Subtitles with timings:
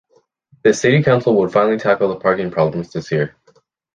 [0.63, 3.35] The city council would finally tackle the parking problems this year.